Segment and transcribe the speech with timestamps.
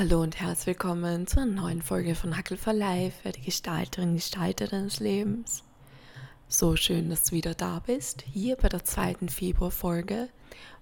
[0.00, 4.66] Hallo und herzlich willkommen zu einer neuen Folge von Hackel for Life, die Gestalterin, Gestalter
[4.66, 5.62] deines Lebens.
[6.48, 10.30] So schön, dass du wieder da bist, hier bei der zweiten Februarfolge,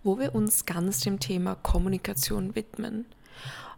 [0.04, 3.06] wo wir uns ganz dem Thema Kommunikation widmen.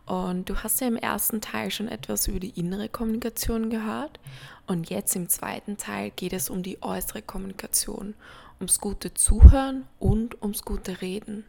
[0.05, 4.20] Und du hast ja im ersten Teil schon etwas über die innere Kommunikation gehört
[4.66, 8.12] und jetzt im zweiten Teil geht es um die äußere Kommunikation,
[8.59, 11.47] ums gute Zuhören und ums gute Reden.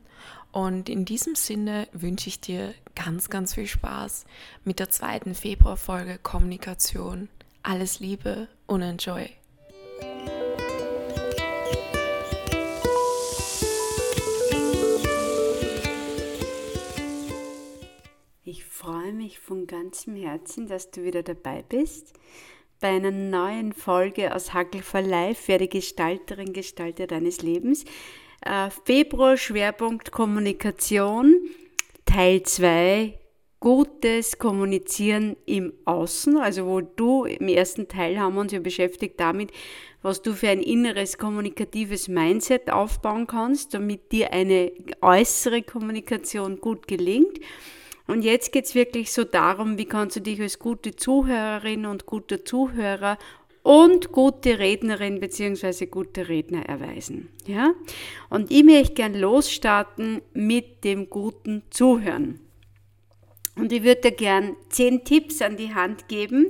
[0.51, 4.25] Und in diesem Sinne wünsche ich dir ganz, ganz viel Spaß
[4.65, 7.29] mit der zweiten Februarfolge Kommunikation.
[7.63, 9.29] Alles Liebe und Enjoy!
[18.43, 22.13] Ich freue mich von ganzem Herzen, dass du wieder dabei bist
[22.81, 27.85] bei einer neuen Folge aus Hackel for Life, werde Gestalterin, Gestalter deines Lebens.
[28.41, 31.35] Äh, Februar Schwerpunkt Kommunikation,
[32.05, 33.13] Teil 2,
[33.59, 39.19] gutes Kommunizieren im Außen, also wo du im ersten Teil haben wir uns ja beschäftigt
[39.19, 39.51] damit,
[40.01, 46.87] was du für ein inneres kommunikatives Mindset aufbauen kannst, damit dir eine äußere Kommunikation gut
[46.87, 47.39] gelingt.
[48.07, 52.07] Und jetzt geht es wirklich so darum, wie kannst du dich als gute Zuhörerin und
[52.07, 53.19] guter Zuhörer
[53.63, 55.85] und gute Rednerin bzw.
[55.85, 57.29] gute Redner erweisen.
[57.45, 57.73] Ja?
[58.29, 62.39] Und ich möchte gern losstarten mit dem guten Zuhören.
[63.55, 66.49] Und ich würde dir gern zehn Tipps an die Hand geben,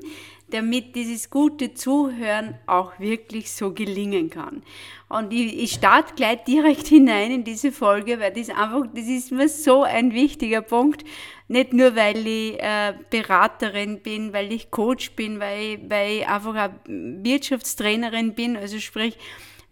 [0.52, 4.62] damit dieses gute Zuhören auch wirklich so gelingen kann.
[5.10, 9.32] Und ich, ich starte gleich direkt hinein in diese Folge, weil das einfach, das ist
[9.32, 11.04] mir so ein wichtiger Punkt.
[11.48, 16.28] Nicht nur, weil ich äh, Beraterin bin, weil ich Coach bin, weil ich, weil ich
[16.28, 19.18] einfach eine Wirtschaftstrainerin bin, also sprich,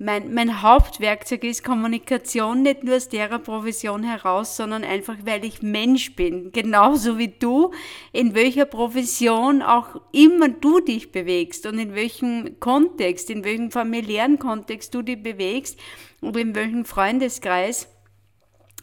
[0.01, 5.61] mein, mein Hauptwerkzeug ist Kommunikation, nicht nur aus der Profession heraus, sondern einfach, weil ich
[5.61, 7.71] Mensch bin, genauso wie du,
[8.13, 14.39] in welcher Profession auch immer du dich bewegst und in welchem Kontext, in welchem familiären
[14.39, 15.77] Kontext du dich bewegst
[16.21, 17.89] oder in welchem Freundeskreis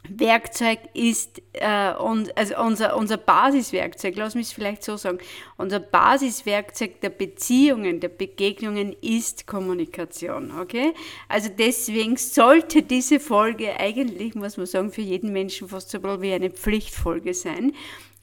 [0.09, 5.19] Werkzeug ist äh, und, also unser, unser Basiswerkzeug, lass mich es vielleicht so sagen,
[5.57, 10.93] unser Basiswerkzeug der Beziehungen, der Begegnungen ist Kommunikation, okay?
[11.29, 16.33] Also deswegen sollte diese Folge eigentlich, muss man sagen, für jeden Menschen fast so wie
[16.33, 17.73] eine Pflichtfolge sein.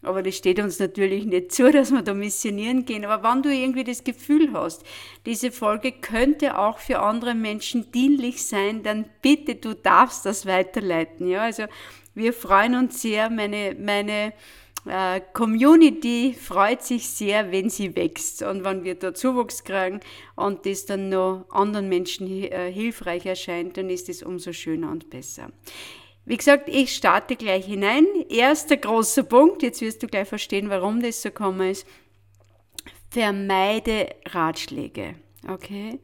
[0.04, 3.06] Aber das steht uns natürlich nicht zu, dass wir da missionieren gehen.
[3.06, 4.84] Aber wenn du irgendwie das Gefühl hast,
[5.26, 11.28] diese Folge könnte auch für andere Menschen dienlich sein, dann bitte, du darfst das weiterleiten.
[11.28, 11.64] Ja, also
[12.16, 13.30] wir freuen uns sehr.
[13.30, 14.34] Meine, meine
[14.86, 20.02] äh, Community freut sich sehr, wenn sie wächst und wenn wir da Zuwachs kriegen
[20.36, 25.10] und das dann noch anderen Menschen äh, hilfreich erscheint, dann ist es umso schöner und
[25.10, 25.50] besser.
[26.26, 28.06] Wie gesagt, ich starte gleich hinein.
[28.30, 31.86] Erster großer Punkt, jetzt wirst du gleich verstehen, warum das so gekommen ist.
[33.10, 35.16] Vermeide Ratschläge.
[35.48, 36.00] Okay?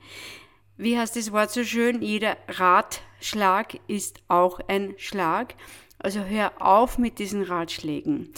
[0.77, 2.01] Wie heißt das Wort so schön?
[2.01, 5.55] Jeder Ratschlag ist auch ein Schlag.
[5.97, 8.33] Also hör auf mit diesen Ratschlägen.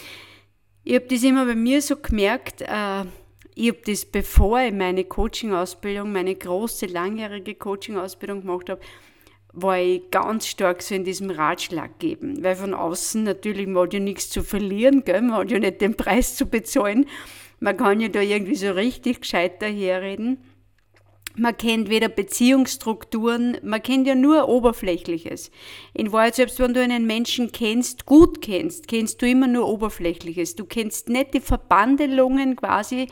[0.84, 3.06] Ich habe das immer bei mir so gemerkt, äh,
[3.54, 8.82] ich habe das, bevor ich meine Coaching-Ausbildung, meine große, langjährige Coaching-Ausbildung gemacht habe,
[9.54, 12.44] war ich ganz stark so in diesem Ratschlag geben.
[12.44, 15.22] Weil von außen natürlich, man hat ja nichts zu verlieren, gell?
[15.22, 17.06] man hat ja nicht den Preis zu bezahlen.
[17.60, 20.40] Man kann ja da irgendwie so richtig gescheit daherreden.
[21.36, 25.50] Man kennt weder Beziehungsstrukturen, man kennt ja nur Oberflächliches.
[25.94, 30.58] In Wahrheit, selbst wenn du einen Menschen kennst, gut kennst, kennst du immer nur Oberflächliches.
[30.58, 33.08] Du kennst nicht die Verbandelungen quasi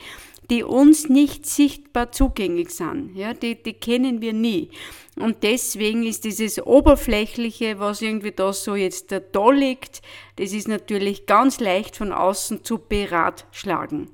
[0.49, 3.15] die uns nicht sichtbar zugänglich sind.
[3.15, 4.69] Ja, die, die kennen wir nie.
[5.19, 10.01] Und deswegen ist dieses Oberflächliche, was irgendwie da so jetzt da liegt,
[10.37, 14.09] das ist natürlich ganz leicht von außen zu beratschlagen.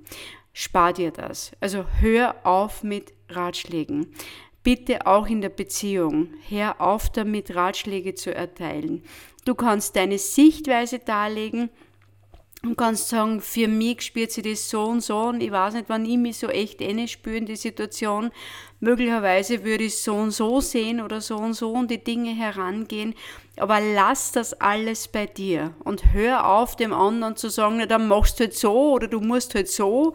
[0.51, 1.51] Spar dir das.
[1.59, 4.13] Also hör auf mit Ratschlägen.
[4.63, 6.29] Bitte auch in der Beziehung.
[6.49, 9.03] Hör auf damit, Ratschläge zu erteilen.
[9.45, 11.69] Du kannst deine Sichtweise darlegen,
[12.65, 15.89] und kannst sagen, für mich spürt sich das so und so und ich weiß nicht,
[15.89, 18.31] wann ich mich so echt eine spüre in die Situation.
[18.79, 23.15] Möglicherweise würde ich so und so sehen oder so und so und die Dinge herangehen.
[23.57, 28.07] Aber lass das alles bei dir und hör auf, dem anderen zu sagen, na, dann
[28.07, 30.13] machst du halt so oder du musst halt so,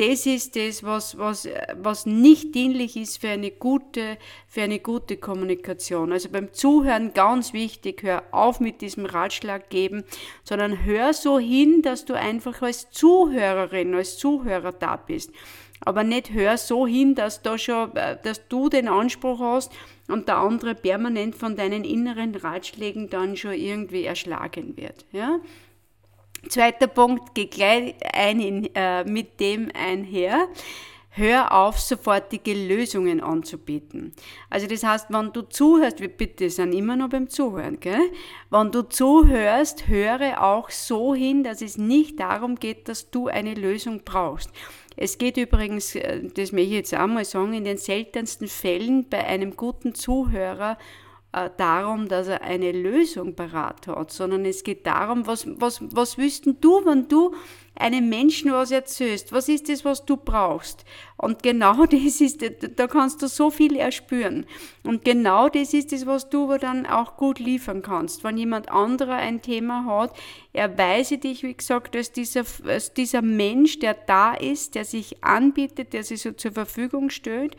[0.00, 4.16] das ist das, was, was, was nicht dienlich ist für eine gute,
[4.48, 6.10] für eine gute Kommunikation.
[6.10, 10.04] Also beim Zuhören ganz wichtig, hör auf mit diesem Ratschlag geben,
[10.42, 15.32] sondern hör so hin, dass du einfach als Zuhörerin, als Zuhörer da bist.
[15.80, 17.90] Aber nicht hör so hin, dass, da schon,
[18.22, 19.70] dass du den Anspruch hast
[20.08, 25.04] und der andere permanent von deinen inneren Ratschlägen dann schon irgendwie erschlagen wird.
[25.12, 25.40] Ja?
[26.48, 30.48] Zweiter Punkt, geh gleich ein in, äh, mit dem einher.
[31.12, 34.12] Hör auf, sofortige Lösungen anzubieten.
[34.48, 38.12] Also das heißt, wenn du zuhörst, wir bitte sind immer noch beim Zuhören, gell?
[38.48, 43.54] Wenn du zuhörst, höre auch so hin, dass es nicht darum geht, dass du eine
[43.54, 44.50] Lösung brauchst.
[44.96, 49.08] Es geht übrigens, äh, das möchte ich jetzt auch mal sagen, in den seltensten Fällen
[49.08, 50.78] bei einem guten Zuhörer
[51.32, 56.18] äh, darum, dass er eine Lösung parat hat, sondern es geht darum, was, was, was
[56.18, 57.34] wüssten du, wenn du
[57.76, 59.32] einem Menschen was erzählst?
[59.32, 60.84] Was ist das, was du brauchst?
[61.16, 62.44] Und genau das ist,
[62.76, 64.44] da kannst du so viel erspüren.
[64.82, 68.24] Und genau das ist das, was du dann auch gut liefern kannst.
[68.24, 70.16] Wenn jemand anderer ein Thema hat,
[70.52, 75.92] erweise dich, wie gesagt, als dieser, als dieser Mensch, der da ist, der sich anbietet,
[75.92, 77.56] der sich so zur Verfügung stellt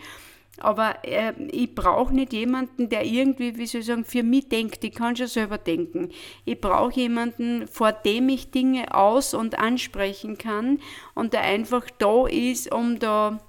[0.60, 4.84] aber äh, ich brauche nicht jemanden, der irgendwie, wie soll ich sagen, für mich denkt.
[4.84, 6.10] Ich kann schon selber denken.
[6.46, 10.80] Ich brauche jemanden, vor dem ich Dinge aus- und ansprechen kann
[11.16, 13.40] und der einfach da ist, um da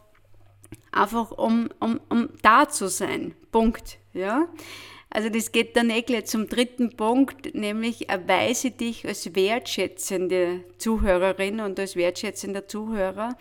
[0.91, 3.35] einfach um, um, um da zu sein.
[3.51, 3.99] Punkt.
[4.13, 4.47] Ja?
[5.15, 11.61] Also das geht dann eh gleich zum dritten Punkt, nämlich erweise dich als wertschätzende Zuhörerin
[11.61, 13.37] und als wertschätzender Zuhörer.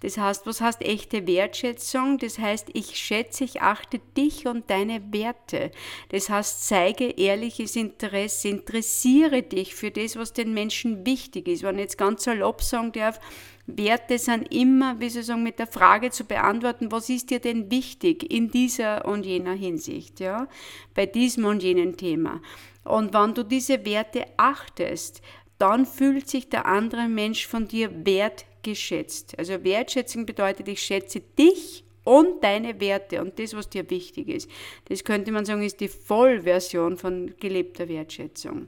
[0.00, 2.18] Das heißt, was heißt echte Wertschätzung?
[2.18, 5.70] Das heißt, ich schätze, ich achte dich und deine Werte.
[6.08, 11.62] Das heißt, zeige ehrliches Interesse, interessiere dich für das, was den Menschen wichtig ist.
[11.62, 13.20] Wenn ich jetzt ganz salopp sagen darf,
[13.66, 17.70] Werte sind immer, wie Sie sagen, mit der Frage zu beantworten, was ist dir denn
[17.70, 20.48] wichtig in dieser und jener Hinsicht, ja,
[20.94, 22.40] bei diesem und jenem Thema.
[22.84, 25.22] Und wenn du diese Werte achtest,
[25.58, 29.38] dann fühlt sich der andere Mensch von dir wertgeschätzt.
[29.38, 34.50] Also Wertschätzung bedeutet, ich schätze dich und deine Werte und das, was dir wichtig ist.
[34.86, 38.66] Das könnte man sagen, ist die Vollversion von gelebter Wertschätzung.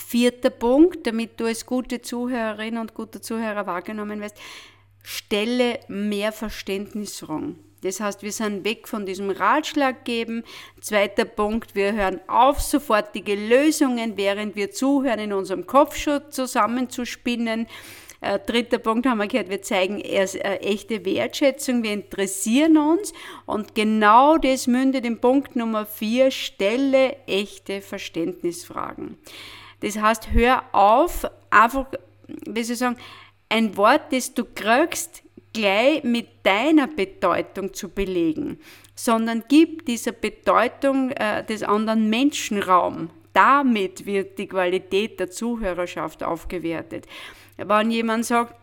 [0.00, 4.36] Vierter Punkt, damit du als gute Zuhörerin und guter Zuhörer wahrgenommen wirst,
[5.02, 7.56] stelle mehr Verständnisraum.
[7.82, 10.44] Das heißt, wir sind weg von diesem Ratschlag geben.
[10.80, 17.66] Zweiter Punkt, wir hören auf, sofortige Lösungen, während wir zuhören, in unserem Kopf schon zusammenzuspinnen.
[18.20, 23.14] Äh, dritter Punkt haben wir gehört, wir zeigen erst äh, echte Wertschätzung, wir interessieren uns
[23.46, 29.16] und genau das mündet in Punkt Nummer vier, stelle echte Verständnisfragen.
[29.80, 31.86] Das heißt, hör auf, einfach,
[32.26, 32.96] wie soll ich sagen,
[33.48, 35.22] ein Wort, das du kriegst,
[35.52, 38.60] gleich mit deiner Bedeutung zu belegen,
[38.94, 43.10] sondern gib dieser Bedeutung äh, des anderen Menschen Raum.
[43.32, 47.06] Damit wird die Qualität der Zuhörerschaft aufgewertet.
[47.56, 48.54] Wenn jemand sagt,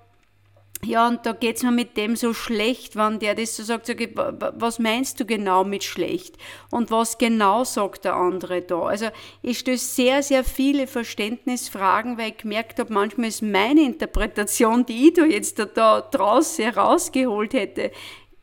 [0.86, 3.88] ja, und da geht es mir mit dem so schlecht, wenn der das so sagt,
[3.88, 6.38] sag ich, was meinst du genau mit schlecht?
[6.70, 8.84] Und was genau sagt der andere da?
[8.84, 9.08] Also
[9.42, 15.08] ich stöße sehr, sehr viele Verständnisfragen, weil ich gemerkt habe, manchmal ist meine Interpretation, die
[15.08, 17.92] ich da jetzt da, da draußen herausgeholt hätte,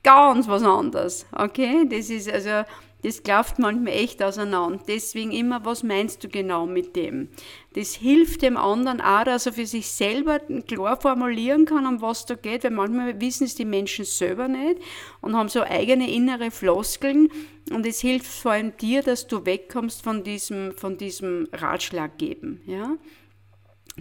[0.02, 1.26] ganz was anderes.
[1.32, 2.64] Okay, das ist also
[3.04, 4.80] das klafft manchmal echt auseinander.
[4.88, 7.28] Deswegen immer, was meinst du genau mit dem?
[7.74, 12.24] Das hilft dem anderen auch, dass er für sich selber klar formulieren kann, um was
[12.24, 14.80] da geht, weil manchmal wissen es die Menschen selber nicht
[15.20, 17.30] und haben so eigene innere Floskeln.
[17.70, 22.60] Und es hilft vor allem dir, dass du wegkommst von diesem, von diesem Ratschlag geben.
[22.66, 22.96] Ja?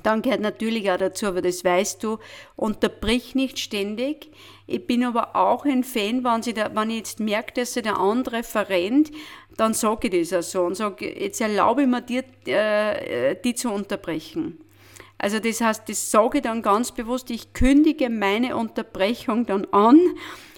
[0.01, 2.17] Dann gehört natürlich auch dazu, aber das weißt du,
[2.55, 4.31] unterbrich nicht ständig.
[4.65, 7.83] Ich bin aber auch ein Fan, wenn, sie da, wenn ich jetzt merke, dass sich
[7.83, 9.11] der andere verrennt,
[9.57, 13.55] dann sage ich das auch so und sage, jetzt erlaube ich mir dir, äh, die
[13.55, 14.59] zu unterbrechen.
[15.17, 19.99] Also das heißt, das sage ich dann ganz bewusst, ich kündige meine Unterbrechung dann an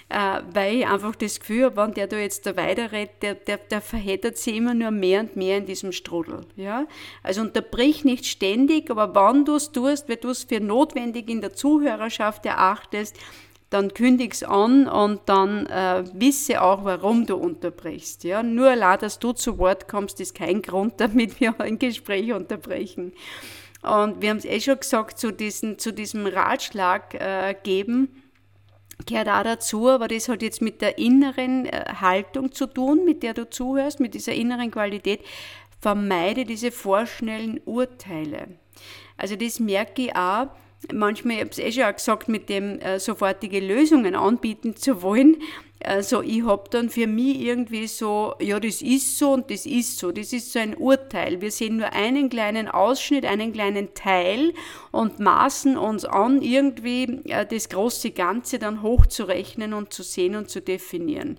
[0.10, 3.58] äh, weil ich einfach das Gefühl habe, wenn der da jetzt da weiterredet, der, der,
[3.58, 6.42] der verheddert sich immer nur mehr und mehr in diesem Strudel.
[6.56, 6.86] Ja?
[7.24, 11.42] Also unterbrich nicht ständig, aber wann du es tust, wenn du es für notwendig in
[11.42, 13.18] der Zuhörerschaft erachtest,
[13.75, 18.24] dann kündig's an und dann äh, wisse auch, warum du unterbrichst.
[18.24, 18.41] Ja?
[18.41, 23.12] Nur allein, dass du zu Wort kommst, ist kein Grund, damit wir ein Gespräch unterbrechen.
[23.82, 28.24] Und wir haben es eh schon gesagt, zu, diesen, zu diesem Ratschlag äh, geben,
[29.05, 33.24] gehört auch dazu, aber das hat jetzt mit der inneren äh, Haltung zu tun, mit
[33.24, 35.20] der du zuhörst, mit dieser inneren Qualität.
[35.82, 38.48] Vermeide diese vorschnellen Urteile.
[39.17, 40.48] Also das merke ich auch,
[40.94, 45.01] manchmal, ich habe es eh schon auch gesagt, mit dem äh, sofortige Lösungen anbieten zu
[45.01, 45.38] wollen.
[45.84, 50.00] Also ich habe dann für mich irgendwie so, ja, das ist so und das ist
[50.00, 50.12] so.
[50.12, 51.42] Das ist so ein Urteil.
[51.42, 54.54] Wir sehen nur einen kleinen Ausschnitt, einen kleinen Teil
[54.92, 60.50] und maßen uns an, irgendwie äh, das große Ganze dann hochzurechnen und zu sehen und
[60.50, 61.38] zu definieren.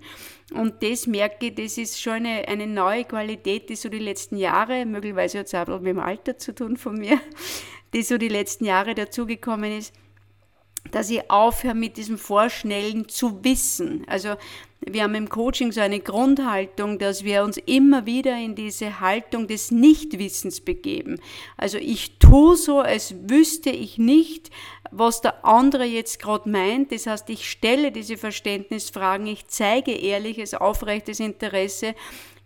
[0.53, 4.37] Und das merke ich, das ist schon eine, eine neue Qualität, die so die letzten
[4.37, 7.19] Jahre, möglicherweise hat es auch mit dem Alter zu tun von mir,
[7.93, 9.93] die so die letzten Jahre dazugekommen ist,
[10.91, 14.03] dass ich aufhöre mit diesem Vorschnellen zu wissen.
[14.07, 14.35] Also
[14.79, 19.47] wir haben im Coaching so eine Grundhaltung, dass wir uns immer wieder in diese Haltung
[19.47, 21.19] des Nichtwissens begeben.
[21.57, 24.49] Also ich tue so, als wüsste ich nicht,
[24.91, 26.91] was der andere jetzt gerade meint.
[26.91, 31.95] Das heißt, ich stelle diese Verständnisfragen, ich zeige ehrliches, aufrechtes Interesse.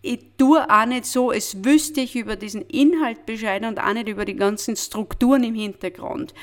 [0.04, 4.08] Ich tue auch nicht so, als wüsste ich über diesen Inhalt Bescheid und auch nicht
[4.08, 6.34] über die ganzen Strukturen im Hintergrund.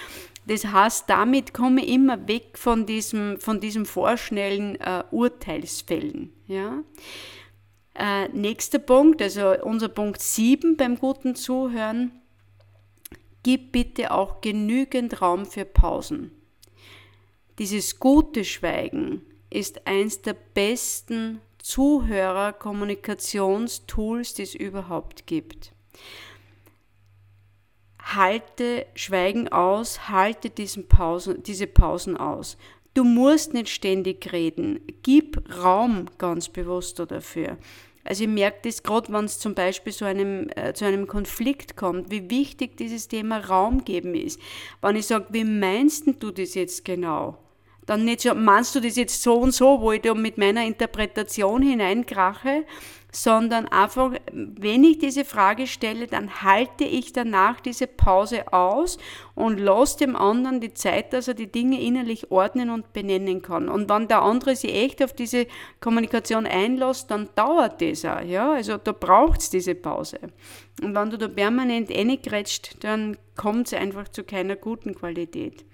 [0.48, 6.34] Das heißt, damit komme ich immer weg von diesem, von diesem vorschnellen äh, Urteilsfällen.
[6.48, 6.84] Ja?
[7.94, 12.12] Äh, nächster Punkt, also unser Punkt 7 beim guten Zuhören.
[13.44, 16.32] Gib bitte auch genügend Raum für Pausen.
[17.60, 25.74] Dieses gute Schweigen ist eins der besten Zuhörer-Kommunikationstools, die es überhaupt gibt
[28.16, 30.50] halte Schweigen aus, halte
[30.84, 32.58] Pausen, diese Pausen aus.
[32.94, 34.80] Du musst nicht ständig reden.
[35.04, 37.58] Gib Raum ganz bewusst dafür.
[38.04, 41.78] Also ich merke das gerade, wenn es zum Beispiel zu einem, äh, zu einem Konflikt
[41.78, 44.40] kommt, wie wichtig dieses Thema Raum geben ist.
[44.82, 47.38] Wenn ich sage, wie meinst du das jetzt genau?
[47.90, 50.64] Dann nicht so, meinst du das jetzt so und so, wo ich da mit meiner
[50.64, 52.64] Interpretation hineinkrache,
[53.12, 59.00] sondern einfach, wenn ich diese Frage stelle, dann halte ich danach diese Pause aus
[59.34, 63.70] und lasse dem anderen die Zeit, dass er die Dinge innerlich ordnen und benennen kann.
[63.70, 65.48] Und wenn der andere sich echt auf diese
[65.80, 68.22] Kommunikation einlässt, dann dauert das auch.
[68.22, 68.52] Ja?
[68.52, 70.20] Also da braucht es diese Pause.
[70.84, 75.66] Und wenn du da permanent reingrätscht, dann kommt es einfach zu keiner guten Qualität.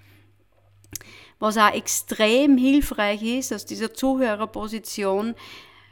[1.38, 5.34] Was auch extrem hilfreich ist aus dieser Zuhörerposition,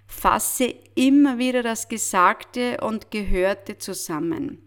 [0.06, 4.62] fasse immer wieder das Gesagte und Gehörte zusammen.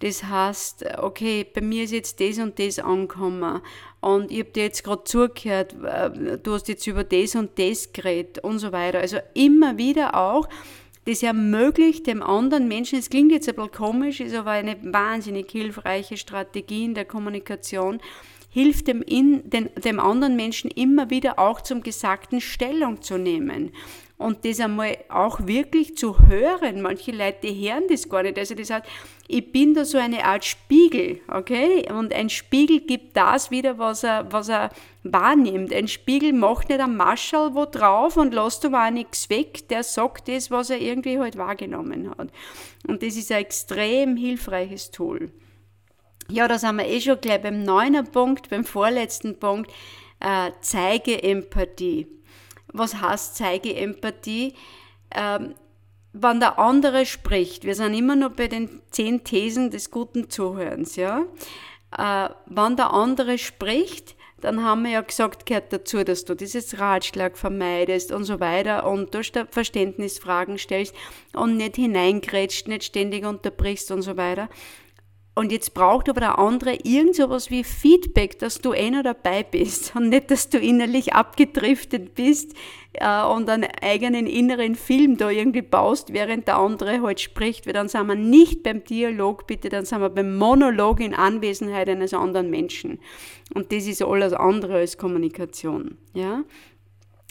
[0.00, 3.62] Das heißt, okay, bei mir ist jetzt das und das angekommen
[4.00, 7.92] und ich habe dir jetzt gerade zugehört, äh, du hast jetzt über das und das
[7.92, 9.00] geredet und so weiter.
[9.00, 10.48] Also immer wieder auch,
[11.06, 15.50] das ermöglicht dem anderen Menschen, es klingt jetzt ein bisschen komisch, ist aber eine wahnsinnig
[15.50, 18.00] hilfreiche Strategie in der Kommunikation,
[18.56, 23.70] hilft dem, in, den, dem anderen Menschen immer wieder auch zum Gesagten Stellung zu nehmen
[24.16, 26.80] und das einmal auch wirklich zu hören.
[26.80, 28.38] Manche Leute hören das gar nicht.
[28.38, 28.86] Also das heißt,
[29.28, 31.86] ich bin da so eine Art Spiegel, okay?
[31.92, 34.70] Und ein Spiegel gibt das wieder, was er, was er
[35.02, 35.70] wahrnimmt.
[35.74, 39.68] Ein Spiegel macht nicht ein Marschall wo drauf und lässt aber auch nichts weg.
[39.68, 42.30] Der sagt das, was er irgendwie halt wahrgenommen hat.
[42.88, 45.30] Und das ist ein extrem hilfreiches Tool.
[46.28, 49.70] Ja, da sind wir eh schon gleich beim neunten Punkt, beim vorletzten Punkt.
[50.20, 52.08] Äh, zeige Empathie
[52.78, 54.54] was heißt, zeige Empathie.
[55.14, 55.54] Ähm,
[56.12, 60.96] wenn der andere spricht, wir sind immer noch bei den zehn Thesen des guten Zuhörens,
[60.96, 61.24] ja.
[61.96, 66.78] Äh, wenn der andere spricht, dann haben wir ja gesagt, gehört dazu, dass du dieses
[66.78, 70.94] Ratschlag vermeidest und so weiter und du Verständnisfragen stellst
[71.32, 74.48] und nicht hineingrätscht, nicht ständig unterbrichst und so weiter.
[75.38, 79.42] Und jetzt braucht aber der andere irgend sowas wie Feedback, dass du eh noch dabei
[79.42, 82.54] bist und nicht, dass du innerlich abgedriftet bist
[82.94, 87.66] äh, und einen eigenen inneren Film da irgendwie baust, während der andere halt spricht.
[87.66, 91.90] Weil dann sind wir nicht beim Dialog, bitte, dann sind wir beim Monolog in Anwesenheit
[91.90, 92.98] eines anderen Menschen.
[93.52, 95.98] Und das ist alles andere als Kommunikation.
[96.14, 96.44] Ja?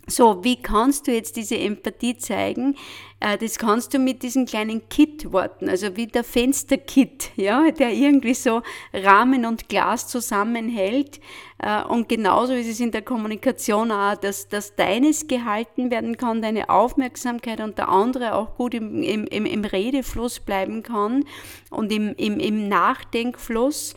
[0.08, 2.76] So, wie kannst du jetzt diese Empathie zeigen?
[3.20, 8.36] Äh, das kannst du mit diesen kleinen Kit-Worten, also wie der Fensterkit, ja, der irgendwie
[8.36, 8.62] so
[8.94, 11.20] Rahmen und Glas zusammenhält.
[11.58, 16.44] Äh, und genauso ist es in der Kommunikation auch, dass, dass deines gehalten werden kann,
[16.44, 21.24] deine Aufmerksamkeit und der andere auch gut im, im, im Redefluss bleiben kann
[21.72, 23.96] und im, im, im Nachdenkfluss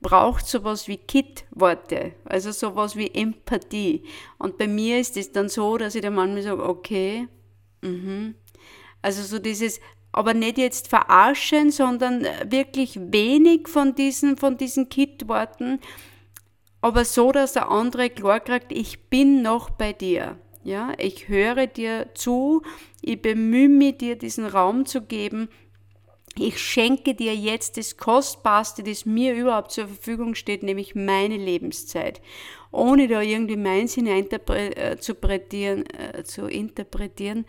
[0.00, 4.04] braucht sowas wie Kit-Worte, also sowas wie Empathie.
[4.38, 7.28] Und bei mir ist es dann so, dass ich dann manchmal sage, okay,
[7.82, 8.34] mhm.
[9.02, 9.80] also so dieses,
[10.12, 15.80] aber nicht jetzt verarschen, sondern wirklich wenig von diesen, von diesen Kit-Worten,
[16.80, 20.38] aber so, dass der andere klar kriegt, ich bin noch bei dir.
[20.62, 22.62] Ja, ich höre dir zu,
[23.00, 25.48] ich bemühe mich, dir diesen Raum zu geben,
[26.38, 32.20] ich schenke dir jetzt das Kostbarste, das mir überhaupt zur Verfügung steht, nämlich meine Lebenszeit.
[32.70, 37.46] Ohne da irgendwie meins hineinzuinterpretieren, äh, zu interpretieren,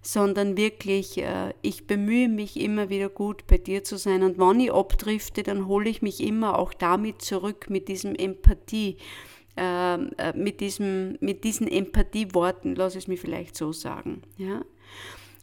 [0.00, 4.22] sondern wirklich, äh, ich bemühe mich immer wieder gut bei dir zu sein.
[4.22, 8.96] Und wenn ich abdrifte, dann hole ich mich immer auch damit zurück, mit diesem Empathie,
[9.56, 14.22] ähm, äh, mit, diesem, mit diesen Empathieworten, lass es mich vielleicht so sagen.
[14.38, 14.62] Ja?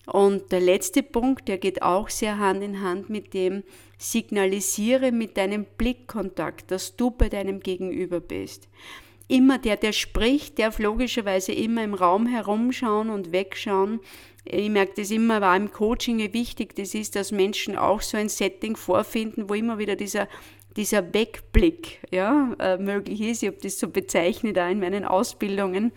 [0.07, 3.63] Und der letzte Punkt, der geht auch sehr Hand in Hand mit dem,
[3.97, 8.69] signalisiere mit deinem Blickkontakt, dass du bei deinem Gegenüber bist.
[9.27, 13.99] Immer der, der spricht, darf logischerweise immer im Raum herumschauen und wegschauen.
[14.45, 18.29] Ich merke das immer, war im Coaching, wichtig das ist, dass Menschen auch so ein
[18.29, 20.29] Setting vorfinden, wo immer wieder dieser
[20.77, 23.41] dieser Wegblick ja, äh, möglich ist.
[23.41, 25.91] Ich habe das so bezeichnet da in meinen Ausbildungen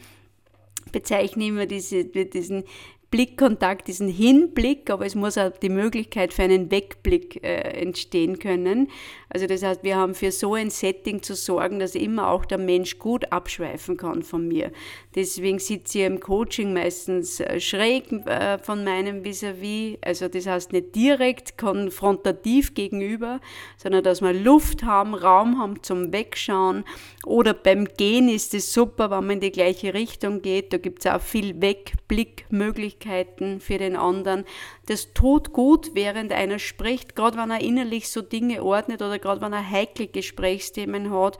[0.90, 2.64] bezeichne immer diese, diesen
[3.10, 8.88] Blickkontakt, diesen Hinblick, aber es muss auch die Möglichkeit für einen Wegblick äh, entstehen können.
[9.28, 12.58] Also das heißt, wir haben für so ein Setting zu sorgen, dass immer auch der
[12.58, 14.70] Mensch gut abschweifen kann von mir.
[15.16, 19.98] Deswegen sitze ich im Coaching meistens äh, schräg äh, von meinem Vis-à-vis, -vis.
[20.02, 23.40] also das heißt nicht direkt konfrontativ gegenüber,
[23.76, 26.84] sondern dass wir Luft haben, Raum haben zum Wegschauen.
[27.26, 30.72] Oder beim Gehen ist es super, wenn man in die gleiche Richtung geht.
[30.72, 34.44] Da gibt es auch viel Wegblickmöglichkeiten Möglichkeiten für den anderen.
[34.86, 39.40] Das tut gut, während einer spricht, gerade wenn er innerlich so Dinge ordnet oder gerade
[39.40, 41.38] wenn er heikle Gesprächsthemen hat,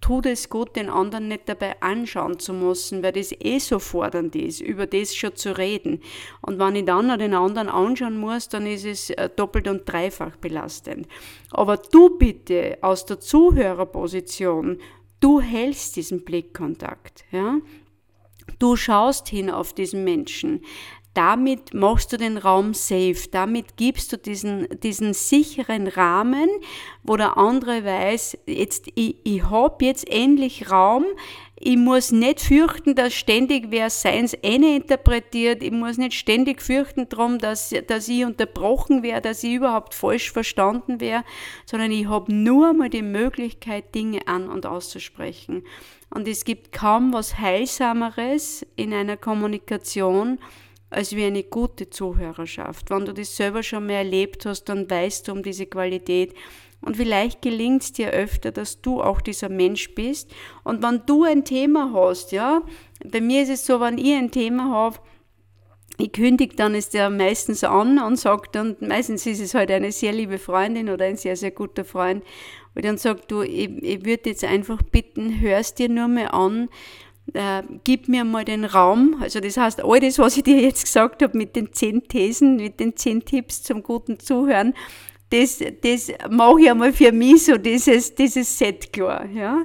[0.00, 4.36] tut es gut, den anderen nicht dabei anschauen zu müssen, weil das eh so fordernd
[4.36, 6.02] ist, über das schon zu reden.
[6.42, 9.88] Und wenn ich dann noch den anderen anschauen muss, dann ist es äh, doppelt und
[9.90, 11.08] dreifach belastend.
[11.50, 14.78] Aber du bitte aus der Zuhörerposition,
[15.20, 17.56] du hältst diesen Blickkontakt, ja?
[18.58, 20.62] Du schaust hin auf diesen Menschen.
[21.16, 26.50] Damit machst du den Raum safe, damit gibst du diesen, diesen sicheren Rahmen,
[27.04, 31.06] wo der andere weiß, jetzt, ich, ich habe jetzt endlich Raum,
[31.58, 37.08] ich muss nicht fürchten, dass ständig wer seins eine interpretiert, ich muss nicht ständig fürchten
[37.08, 41.24] darum, dass, dass ich unterbrochen wäre, dass ich überhaupt falsch verstanden wäre,
[41.64, 45.64] sondern ich habe nur mal die Möglichkeit, Dinge an und auszusprechen.
[46.16, 50.38] Und es gibt kaum was Heilsameres in einer Kommunikation,
[50.88, 52.88] als wie eine gute Zuhörerschaft.
[52.88, 56.32] Wenn du das selber schon mehr erlebt hast, dann weißt du um diese Qualität.
[56.80, 60.34] Und vielleicht gelingt es dir öfter, dass du auch dieser Mensch bist.
[60.64, 62.62] Und wenn du ein Thema hast, ja,
[63.04, 64.98] bei mir ist es so, wenn ich ein Thema habe,
[65.98, 69.92] ich kündige dann es der meistens an und sagt dann, meistens ist es halt eine
[69.92, 72.22] sehr liebe Freundin oder ein sehr, sehr guter Freund,
[72.74, 76.68] und dann sagt du, ich, ich würde jetzt einfach bitten, hörst dir nur mal an
[77.34, 79.16] äh, gib mir mal den Raum.
[79.20, 82.56] Also das heißt, all das, was ich dir jetzt gesagt habe mit den zehn Thesen,
[82.56, 84.74] mit den zehn Tipps zum guten Zuhören,
[85.30, 89.26] das, das mache ich einmal für mich so dieses, dieses Set klar.
[89.26, 89.64] Ja?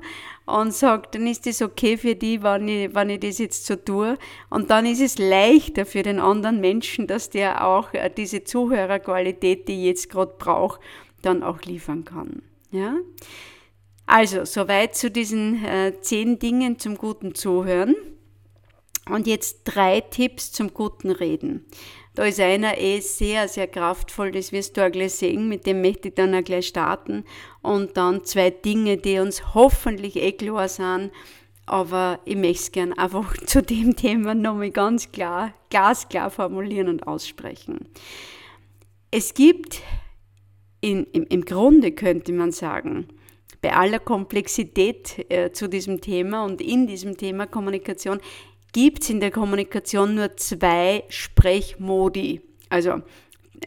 [0.52, 3.78] Und sage, dann ist das okay für die, wenn ich, wenn ich das jetzt so
[3.78, 4.18] tue.
[4.50, 9.68] Und dann ist es leichter für den anderen Menschen, dass der auch äh, diese Zuhörerqualität,
[9.68, 10.82] die ich jetzt gerade brauche,
[11.22, 12.42] dann auch liefern kann.
[12.72, 12.96] Ja?
[14.06, 17.96] Also, soweit zu diesen äh, zehn Dingen zum guten Zuhören.
[19.10, 21.66] Und jetzt drei Tipps zum guten Reden.
[22.14, 25.82] Da ist einer eh sehr, sehr kraftvoll, das wirst du auch gleich sehen, mit dem
[25.82, 27.24] möchte ich dann auch gleich starten.
[27.62, 31.12] Und dann zwei Dinge, die uns hoffentlich eh klar sind,
[31.66, 37.08] aber ich möchte es gern einfach zu dem Thema nochmal ganz klar, glasklar formulieren und
[37.08, 37.88] aussprechen.
[39.10, 39.82] Es gibt
[40.82, 43.08] in, im, im Grunde, könnte man sagen,
[43.62, 48.20] bei aller Komplexität äh, zu diesem Thema und in diesem Thema Kommunikation
[48.72, 52.42] gibt es in der Kommunikation nur zwei Sprechmodi.
[52.70, 53.02] Also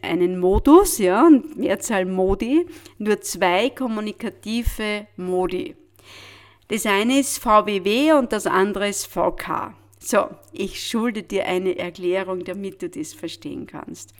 [0.01, 2.65] einen Modus, ja, Mehrzahl Modi,
[2.97, 5.75] nur zwei kommunikative Modi.
[6.67, 9.73] Das eine ist VWW und das andere ist VK.
[9.99, 14.13] So, ich schulde dir eine Erklärung, damit du das verstehen kannst.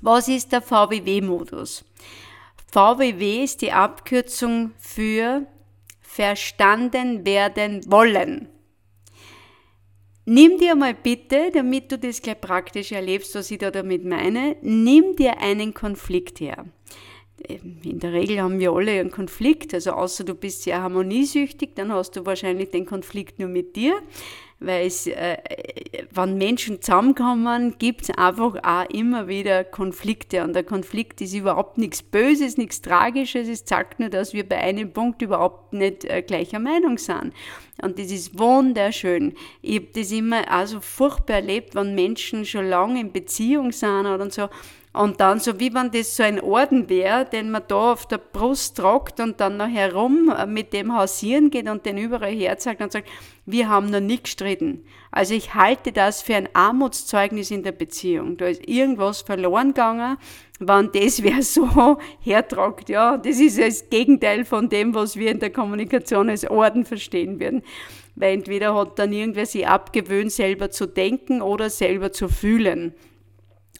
[0.00, 1.84] Was ist der VWW-Modus?
[2.72, 5.46] VWW ist die Abkürzung für
[6.00, 8.48] verstanden werden wollen.
[10.32, 14.54] Nimm dir mal bitte, damit du das gleich praktisch erlebst, was ich da damit meine,
[14.62, 16.66] nimm dir einen Konflikt her.
[17.48, 21.92] In der Regel haben wir alle einen Konflikt, also außer du bist sehr harmoniesüchtig, dann
[21.92, 24.00] hast du wahrscheinlich den Konflikt nur mit dir
[24.60, 25.38] weil es, äh,
[26.12, 30.44] wenn Menschen zusammenkommen, gibt es einfach auch immer wieder Konflikte.
[30.44, 33.48] Und der Konflikt ist überhaupt nichts Böses, nichts Tragisches.
[33.48, 37.32] Es zeigt nur, dass wir bei einem Punkt überhaupt nicht äh, gleicher Meinung sind.
[37.82, 39.34] Und das ist wunderschön.
[39.62, 44.30] Ich habe das immer also furchtbar erlebt, wenn Menschen schon lange in Beziehung sind oder
[44.30, 44.48] so
[44.92, 48.18] und dann, so wie wenn das so ein Orden wäre, den man da auf der
[48.18, 52.82] Brust tragt und dann noch herum äh, mit dem hausieren geht und den überall herzeigt
[52.82, 53.08] und sagt,
[53.46, 54.84] wir haben noch nie gestritten.
[55.12, 58.36] Also ich halte das für ein Armutszeugnis in der Beziehung.
[58.36, 60.16] Da ist irgendwas verloren gegangen,
[60.58, 62.88] wenn das wer so hertragt.
[62.88, 67.38] Ja, das ist das Gegenteil von dem, was wir in der Kommunikation als Orden verstehen
[67.38, 67.62] würden.
[68.16, 72.92] Weil entweder hat dann irgendwer sich abgewöhnt, selber zu denken oder selber zu fühlen.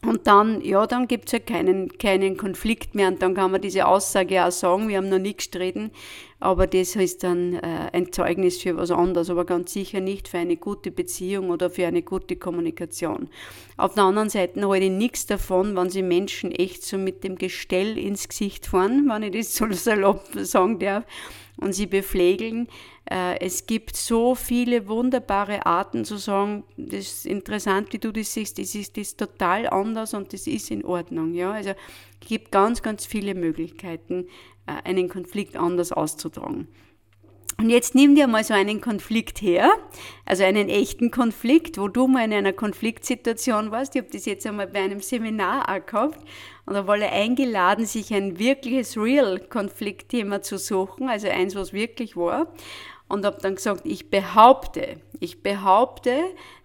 [0.03, 3.07] Und dann, ja, dann gibt es halt keinen, keinen Konflikt mehr.
[3.07, 5.91] Und dann kann man diese Aussage auch sagen, wir haben noch nie gestritten,
[6.39, 10.39] aber das ist dann äh, ein Zeugnis für was anderes, aber ganz sicher nicht für
[10.39, 13.29] eine gute Beziehung oder für eine gute Kommunikation.
[13.77, 17.35] Auf der anderen Seite halte ich nichts davon, wenn sie Menschen echt so mit dem
[17.35, 21.03] Gestell ins Gesicht fahren, wenn ich das so salopp sagen darf,
[21.61, 22.67] und sie beflegeln.
[23.09, 28.33] Äh, es gibt so viele wunderbare Arten zu sagen, das ist interessant, wie du das
[28.33, 31.33] siehst, das ist, das ist total anders und das ist in Ordnung.
[31.33, 31.51] Ja?
[31.51, 34.27] Also es gibt ganz, ganz viele Möglichkeiten,
[34.65, 36.67] äh, einen Konflikt anders auszutragen.
[37.61, 39.69] Und jetzt nimm dir mal so einen Konflikt her,
[40.25, 43.95] also einen echten Konflikt, wo du mal in einer Konfliktsituation warst.
[43.95, 46.19] Ich habe das jetzt einmal bei einem Seminar auch gehabt
[46.65, 52.51] und da er eingeladen, sich ein wirkliches Real-Konfliktthema zu suchen, also eins, was wirklich war.
[53.07, 56.17] Und habe dann gesagt, ich behaupte, ich behaupte,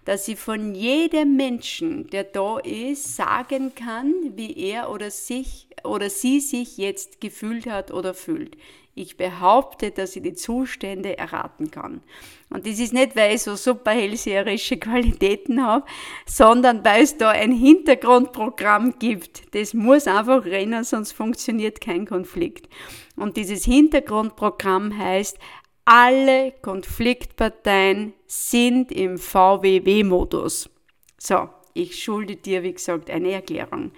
[0.03, 6.09] dass ich von jedem Menschen, der da ist, sagen kann, wie er oder sich oder
[6.09, 8.57] sie sich jetzt gefühlt hat oder fühlt.
[8.99, 12.01] Ich behaupte, dass ich die Zustände erraten kann.
[12.49, 15.85] Und das ist nicht, weil ich so super hellseherische Qualitäten habe,
[16.25, 19.53] sondern weil es da ein Hintergrundprogramm gibt.
[19.53, 22.73] Das muss einfach rennen, sonst funktioniert kein Konflikt.
[23.15, 25.37] Und dieses Hintergrundprogramm heißt,
[25.85, 30.71] alle Konfliktparteien sind im VWW-Modus.
[31.19, 33.91] So, ich schulde dir, wie gesagt, eine Erklärung.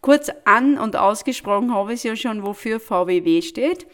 [0.00, 3.88] Kurz an und ausgesprochen habe ich es ja schon, wofür VWW steht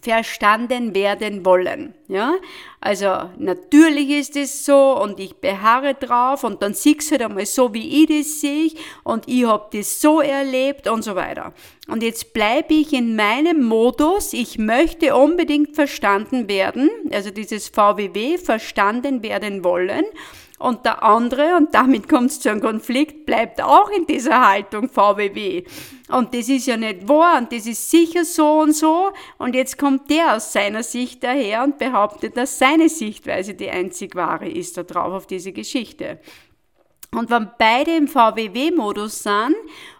[0.00, 1.94] verstanden werden wollen.
[2.08, 2.34] Ja?
[2.80, 7.46] Also natürlich ist es so und ich beharre drauf und dann siehst du halt einmal
[7.46, 8.72] so, wie ich das sehe
[9.04, 11.52] und ich habe das so erlebt und so weiter.
[11.88, 18.38] Und jetzt bleibe ich in meinem Modus, ich möchte unbedingt verstanden werden, also dieses VWW,
[18.38, 20.04] verstanden werden wollen
[20.62, 24.88] und der andere, und damit kommt es zu einem Konflikt, bleibt auch in dieser Haltung
[24.88, 25.64] VWW.
[26.08, 29.10] Und das ist ja nicht wahr und das ist sicher so und so.
[29.38, 34.14] Und jetzt kommt der aus seiner Sicht daher und behauptet, dass seine Sichtweise die einzig
[34.14, 36.20] wahre ist da drauf auf diese Geschichte.
[37.10, 39.56] Und wenn beide im VWW-Modus sind,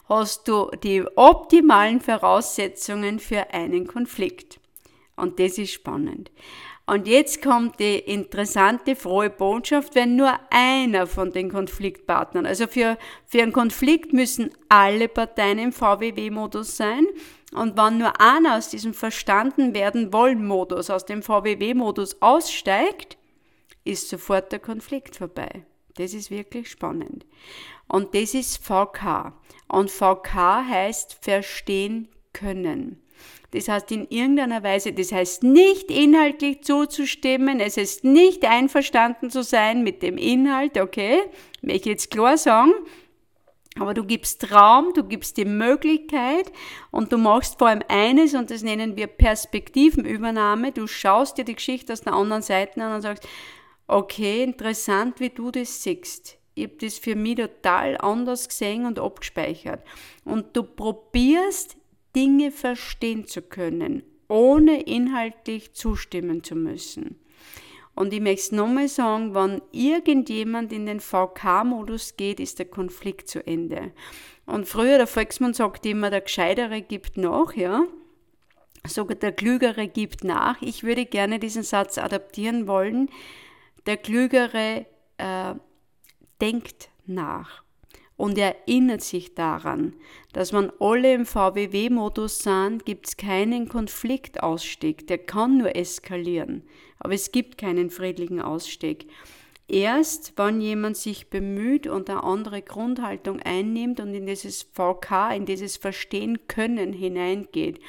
[0.09, 4.62] hast du die optimalen Voraussetzungen für einen Konflikt.
[5.17, 6.31] Und das ist spannend.
[6.87, 12.99] Und jetzt kommt die interessante, frohe Botschaft, wenn nur einer von den Konfliktpartnern, also für,
[13.25, 17.07] für einen Konflikt müssen alle Parteien im VWW-Modus sein.
[17.55, 23.17] Und wenn nur einer aus diesem verstanden werden wollen Modus, aus dem VWW-Modus aussteigt,
[23.85, 25.65] ist sofort der Konflikt vorbei.
[25.97, 27.27] Das ist wirklich spannend.
[27.87, 29.35] Und das ist VK.
[29.69, 30.35] Und VK
[30.69, 33.02] heißt verstehen können.
[33.53, 39.43] Das heißt in irgendeiner Weise, das heißt nicht inhaltlich zuzustimmen, es ist nicht einverstanden zu
[39.43, 41.21] sein mit dem Inhalt, okay,
[41.61, 42.73] möchte ich jetzt klar sagen,
[43.79, 46.53] aber du gibst Raum, du gibst die Möglichkeit
[46.91, 50.73] und du machst vor allem eines und das nennen wir Perspektivenübernahme.
[50.73, 53.27] Du schaust dir die Geschichte aus der anderen Seite an und sagst,
[53.87, 56.39] okay, interessant, wie du das siehst.
[56.55, 59.83] Ich habe das für mich total anders gesehen und abgespeichert.
[60.25, 61.77] Und du probierst
[62.15, 67.19] Dinge verstehen zu können, ohne inhaltlich zustimmen zu müssen.
[67.95, 73.29] Und ich möchte es nochmal sagen, wenn irgendjemand in den VK-Modus geht, ist der Konflikt
[73.29, 73.93] zu Ende.
[74.47, 77.85] Und früher, der Volksmann sagt immer, der Gescheitere gibt nach, ja.
[78.87, 80.61] Sogar der Klügere gibt nach.
[80.61, 83.11] Ich würde gerne diesen Satz adaptieren wollen.
[83.87, 84.87] Der Klügere
[85.19, 85.55] äh,
[86.41, 87.62] denkt nach
[88.17, 89.95] und erinnert sich daran,
[90.33, 96.63] dass man alle im VWW-Modus sind, gibt es keinen Konfliktausstieg, der kann nur eskalieren,
[96.99, 99.09] aber es gibt keinen friedlichen Ausstieg.
[99.69, 105.47] Erst wenn jemand sich bemüht und eine andere Grundhaltung einnimmt und in dieses VK, in
[105.47, 107.81] dieses Verstehen können hineingeht,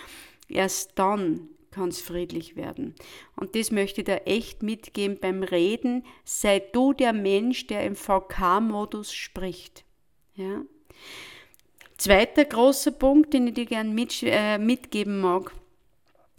[0.47, 2.95] erst dann kann es friedlich werden.
[3.35, 6.05] Und das möchte ich da echt mitgeben beim Reden.
[6.23, 9.83] Sei du der Mensch, der im VK-Modus spricht.
[10.35, 10.61] Ja.
[11.97, 15.53] Zweiter großer Punkt, den ich dir gerne mit, äh, mitgeben mag.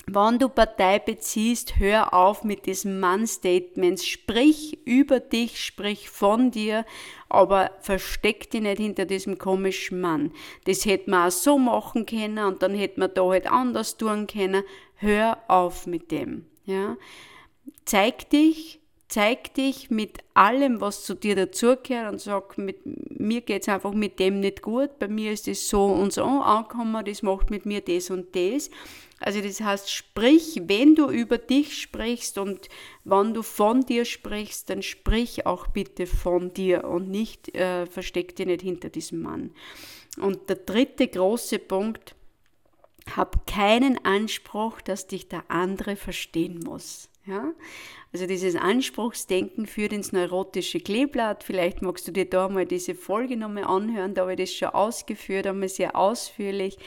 [0.07, 4.07] Wenn du Partei beziehst, hör auf mit diesen Mann-Statements.
[4.07, 6.85] Sprich über dich, sprich von dir,
[7.31, 10.33] aber versteck dich nicht hinter diesem komischen Mann.
[10.65, 14.27] Das hätte man auch so machen können und dann hätte man da halt anders tun
[14.27, 14.63] können.
[14.97, 16.45] Hör auf mit dem.
[16.67, 16.99] Ja?
[17.87, 23.69] Zeig dich, zeig dich mit allem, was zu dir dazugehört und sag, mit mir geht's
[23.69, 27.51] einfach mit dem nicht gut, bei mir ist es so und so angekommen, das macht
[27.51, 28.71] mit mir das und das.
[29.21, 32.69] Also das heißt, sprich, wenn du über dich sprichst und
[33.05, 38.37] wann du von dir sprichst, dann sprich auch bitte von dir und nicht, äh, versteck
[38.37, 39.53] dich nicht hinter diesem Mann.
[40.19, 42.15] Und der dritte große Punkt,
[43.17, 47.09] hab keinen Anspruch, dass dich der andere verstehen muss.
[47.27, 47.53] Ja?
[48.13, 51.43] Also dieses Anspruchsdenken führt ins neurotische Kleeblatt.
[51.43, 54.69] Vielleicht magst du dir da mal diese Folge nochmal anhören, da habe ich das schon
[54.69, 56.79] ausgeführt, einmal sehr ausführlich.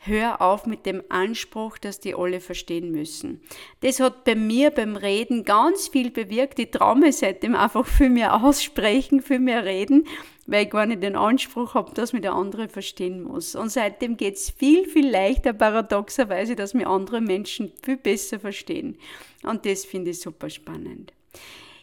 [0.00, 3.40] Hör auf mit dem Anspruch, dass die alle verstehen müssen.
[3.80, 6.60] Das hat bei mir beim Reden ganz viel bewirkt.
[6.60, 10.06] Ich traue mir seitdem einfach viel mehr aussprechen, viel mehr reden
[10.48, 13.54] weil ich gar nicht den Anspruch habe, dass mich der andere verstehen muss.
[13.54, 18.96] Und seitdem geht es viel, viel leichter, paradoxerweise, dass mir andere Menschen viel besser verstehen.
[19.42, 21.12] Und das finde ich super spannend.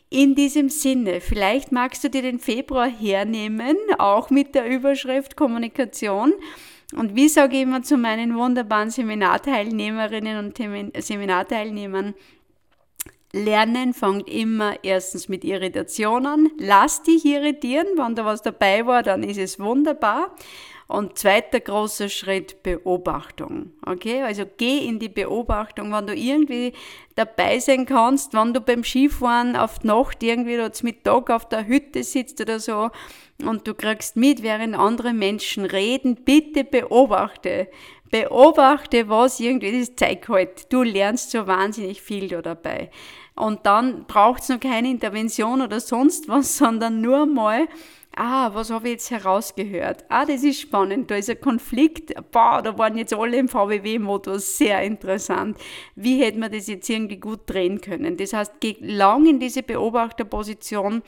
[0.10, 6.34] In diesem Sinne, vielleicht magst du dir den Februar hernehmen, auch mit der Überschrift Kommunikation.
[6.96, 10.58] Und wie sage ich immer zu meinen wunderbaren Seminarteilnehmerinnen und
[11.04, 12.14] Seminarteilnehmern,
[13.34, 16.50] Lernen fängt immer erstens mit Irritation an.
[16.58, 17.88] Lass dich irritieren.
[17.98, 20.34] Wenn da was dabei war, dann ist es wunderbar.
[20.88, 23.72] Und zweiter großer Schritt, Beobachtung.
[23.84, 26.74] Okay, also geh in die Beobachtung, wenn du irgendwie
[27.16, 31.66] dabei sein kannst, wenn du beim Skifahren auf die Nacht irgendwie zum Mittag auf der
[31.66, 32.92] Hütte sitzt oder so
[33.44, 37.68] und du kriegst mit, während andere Menschen reden, bitte beobachte.
[38.12, 40.72] Beobachte, was irgendwie das zeigt halt.
[40.72, 42.92] Du lernst so wahnsinnig viel da dabei.
[43.36, 47.68] Und dann braucht es noch keine Intervention oder sonst was, sondern nur mal,
[48.16, 50.06] ah, was habe ich jetzt herausgehört?
[50.10, 54.58] Ah, das ist spannend, da ist ein Konflikt, boah, da waren jetzt alle im VWW-Modus,
[54.58, 55.58] sehr interessant.
[55.96, 58.18] Wie hätte man das jetzt irgendwie gut drehen können?
[58.18, 61.04] Das heißt, geh lang in diese Beobachterposition,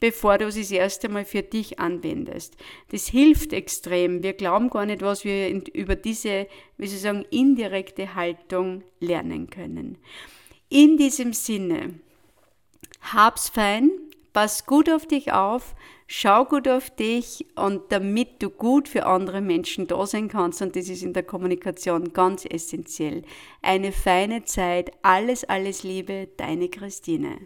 [0.00, 2.56] bevor du es das erste Mal für dich anwendest.
[2.90, 4.22] Das hilft extrem.
[4.22, 9.98] Wir glauben gar nicht, was wir über diese, wie Sie sagen, indirekte Haltung lernen können.
[10.68, 12.00] In diesem Sinne,
[13.12, 13.90] hab's fein,
[14.32, 15.74] pass gut auf dich auf,
[16.06, 20.76] schau gut auf dich und damit du gut für andere Menschen da sein kannst, und
[20.76, 23.22] das ist in der Kommunikation ganz essentiell.
[23.62, 27.38] Eine feine Zeit, alles, alles Liebe, deine Christine.